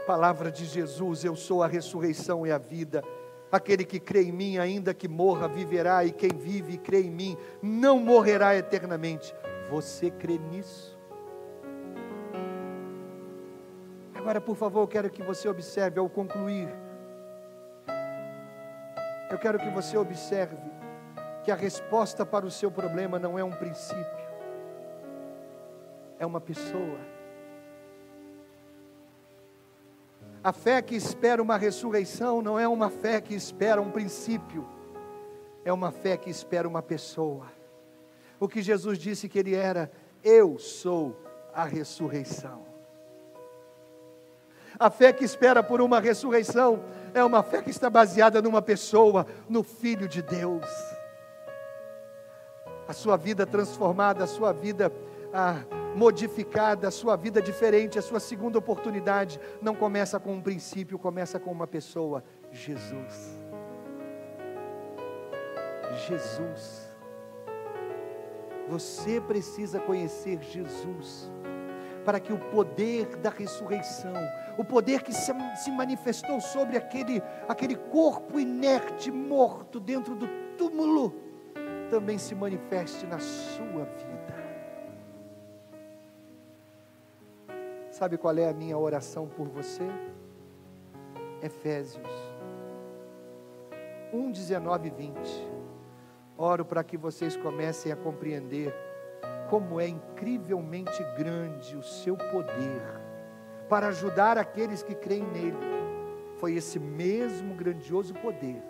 [0.06, 3.02] Palavra de Jesus, eu sou a ressurreição e a vida.
[3.50, 7.12] Aquele que crê em mim, ainda que morra, viverá, e quem vive e crê em
[7.12, 9.34] mim, não morrerá eternamente.
[9.70, 11.00] Você crê nisso?
[14.14, 16.68] Agora, por favor, eu quero que você observe ao concluir.
[19.30, 20.58] Eu quero que você observe
[21.44, 24.28] que a resposta para o seu problema não é um princípio,
[26.20, 27.13] é uma pessoa.
[30.44, 34.68] A fé que espera uma ressurreição não é uma fé que espera um princípio,
[35.64, 37.46] é uma fé que espera uma pessoa.
[38.38, 39.90] O que Jesus disse que Ele era,
[40.22, 41.16] eu sou
[41.54, 42.66] a ressurreição.
[44.78, 46.84] A fé que espera por uma ressurreição
[47.14, 50.68] é uma fé que está baseada numa pessoa, no Filho de Deus.
[52.86, 54.92] A sua vida transformada, a sua vida
[55.34, 55.64] ah,
[55.96, 61.40] modificada, a sua vida diferente, a sua segunda oportunidade não começa com um princípio, começa
[61.40, 63.40] com uma pessoa, Jesus.
[66.08, 66.90] Jesus.
[68.68, 71.32] Você precisa conhecer Jesus
[72.06, 74.14] para que o poder da ressurreição,
[74.58, 80.28] o poder que se manifestou sobre aquele, aquele corpo inerte, morto dentro do
[80.58, 81.16] túmulo,
[81.90, 84.23] também se manifeste na sua vida.
[88.04, 89.88] Sabe qual é a minha oração por você?
[91.42, 92.06] Efésios
[94.12, 95.16] 1, 19 e 20.
[96.38, 98.76] Oro para que vocês comecem a compreender
[99.50, 102.82] como é incrivelmente grande o seu poder
[103.70, 105.56] para ajudar aqueles que creem nele.
[106.40, 108.62] Foi esse mesmo grandioso poder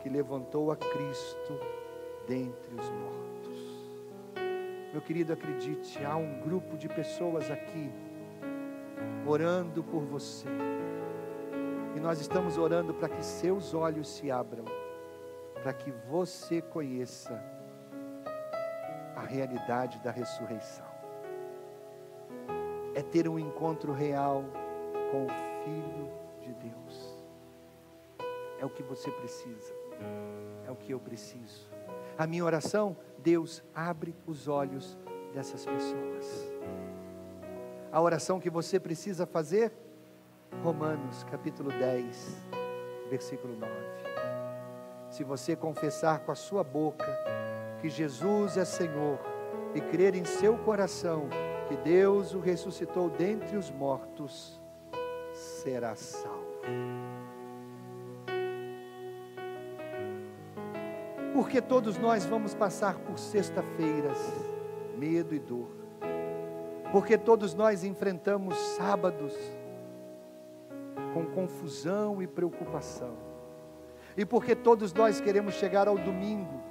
[0.00, 1.60] que levantou a Cristo
[2.26, 3.38] dentre os mortos.
[4.92, 7.88] Meu querido, acredite, há um grupo de pessoas aqui
[9.26, 10.48] orando por você.
[11.94, 14.64] E nós estamos orando para que seus olhos se abram,
[15.62, 17.42] para que você conheça
[19.16, 20.86] a realidade da ressurreição.
[22.94, 24.44] É ter um encontro real
[25.10, 25.28] com o
[25.64, 27.18] Filho de Deus.
[28.60, 29.74] É o que você precisa,
[30.66, 31.68] é o que eu preciso.
[32.16, 34.98] A minha oração, Deus abre os olhos
[35.32, 36.57] dessas pessoas
[37.90, 39.72] a oração que você precisa fazer?
[40.62, 42.36] Romanos capítulo 10,
[43.10, 43.72] versículo 9.
[45.10, 47.06] Se você confessar com a sua boca
[47.80, 49.18] que Jesus é Senhor
[49.74, 51.28] e crer em seu coração
[51.68, 54.60] que Deus o ressuscitou dentre os mortos,
[55.32, 56.38] será salvo.
[61.32, 64.18] Porque todos nós vamos passar por sexta-feiras,
[64.96, 65.77] medo e dor
[66.92, 69.34] porque todos nós enfrentamos sábados
[71.12, 73.16] com confusão e preocupação.
[74.16, 76.62] E porque todos nós queremos chegar ao domingo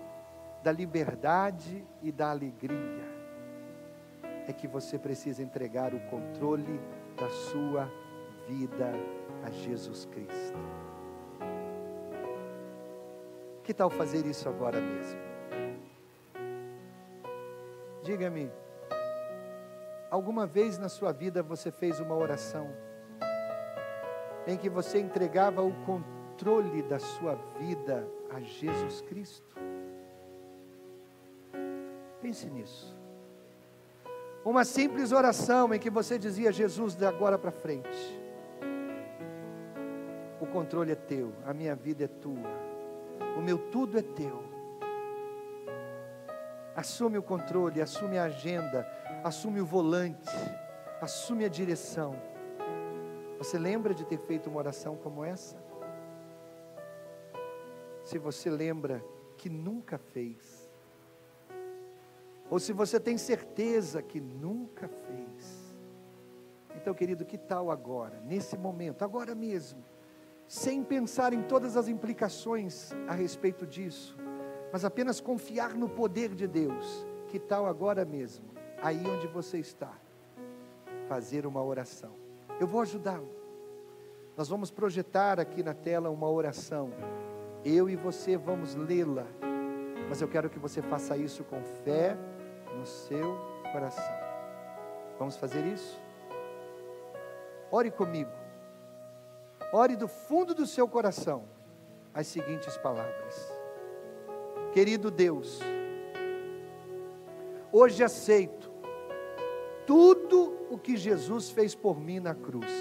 [0.63, 3.07] da liberdade e da alegria.
[4.47, 6.79] É que você precisa entregar o controle
[7.15, 7.89] da sua
[8.47, 8.91] vida
[9.45, 10.57] a Jesus Cristo.
[13.63, 15.19] Que tal fazer isso agora mesmo?
[18.01, 18.49] Diga-me,
[20.09, 22.67] Alguma vez na sua vida você fez uma oração
[24.45, 29.57] em que você entregava o controle da sua vida a Jesus Cristo?
[32.21, 32.95] Pense nisso.
[34.45, 38.19] Uma simples oração em que você dizia: Jesus, de agora para frente,
[40.39, 42.49] o controle é teu, a minha vida é tua,
[43.37, 44.41] o meu tudo é teu.
[46.73, 48.87] Assume o controle, assume a agenda,
[49.23, 50.35] assume o volante,
[51.01, 52.15] assume a direção.
[53.37, 55.57] Você lembra de ter feito uma oração como essa?
[58.03, 59.03] Se você lembra
[59.37, 60.71] que nunca fez,
[62.49, 65.75] ou se você tem certeza que nunca fez,
[66.75, 69.83] então, querido, que tal agora, nesse momento, agora mesmo,
[70.47, 74.15] sem pensar em todas as implicações a respeito disso,
[74.71, 79.91] mas apenas confiar no poder de Deus, que tal agora mesmo, aí onde você está,
[81.07, 82.11] fazer uma oração.
[82.59, 83.29] Eu vou ajudá-lo.
[84.35, 86.91] Nós vamos projetar aqui na tela uma oração.
[87.65, 89.25] Eu e você vamos lê-la.
[90.09, 92.15] Mas eu quero que você faça isso com fé
[92.77, 93.35] no seu
[93.71, 94.15] coração.
[95.17, 95.99] Vamos fazer isso?
[97.71, 98.31] Ore comigo.
[99.73, 101.43] Ore do fundo do seu coração
[102.13, 103.51] as seguintes palavras:
[104.73, 105.59] Querido Deus,
[107.71, 108.66] hoje aceito
[109.87, 112.71] tudo o que Jesus fez por mim na cruz.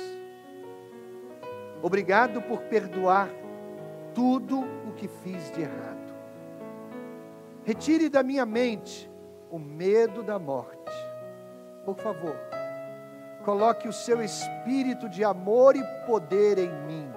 [1.81, 3.31] Obrigado por perdoar
[4.13, 6.15] tudo o que fiz de errado.
[7.65, 9.09] Retire da minha mente
[9.51, 10.93] o medo da morte.
[11.85, 12.37] Por favor,
[13.45, 17.09] coloque o seu espírito de amor e poder em mim.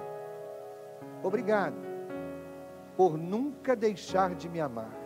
[1.20, 1.76] Obrigado
[2.96, 4.96] por nunca deixar de me amar.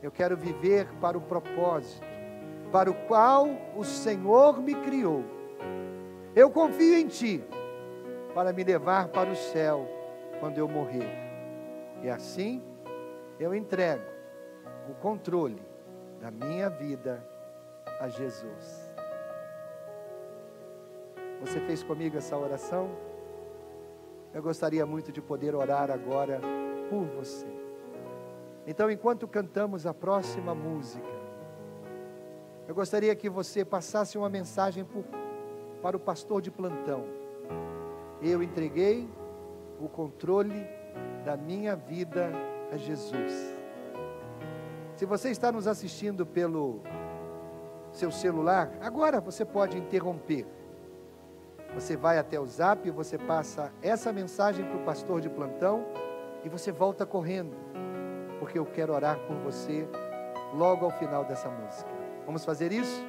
[0.00, 2.15] Eu quero viver para o propósito
[2.72, 5.24] para o qual o Senhor me criou.
[6.34, 7.44] Eu confio em Ti
[8.34, 9.88] para me levar para o céu
[10.40, 11.08] quando eu morrer.
[12.02, 12.62] E assim
[13.38, 14.04] eu entrego
[14.90, 15.62] o controle
[16.20, 17.26] da minha vida
[18.00, 18.90] a Jesus.
[21.40, 22.90] Você fez comigo essa oração?
[24.32, 26.40] Eu gostaria muito de poder orar agora
[26.90, 27.46] por você.
[28.66, 31.15] Então, enquanto cantamos a próxima música,
[32.68, 35.04] eu gostaria que você passasse uma mensagem por,
[35.80, 37.04] para o pastor de plantão.
[38.20, 39.08] Eu entreguei
[39.80, 40.66] o controle
[41.24, 42.30] da minha vida
[42.72, 43.54] a Jesus.
[44.96, 46.80] Se você está nos assistindo pelo
[47.92, 50.46] seu celular, agora você pode interromper.
[51.74, 55.84] Você vai até o zap, você passa essa mensagem para o pastor de plantão
[56.42, 57.56] e você volta correndo,
[58.38, 59.86] porque eu quero orar por você
[60.54, 61.95] logo ao final dessa música.
[62.26, 63.06] Vamos fazer isso?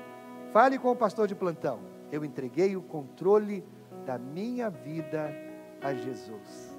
[0.53, 1.80] Fale com o pastor de plantão.
[2.11, 3.65] Eu entreguei o controle
[4.05, 5.36] da minha vida
[5.82, 6.76] a Jesus.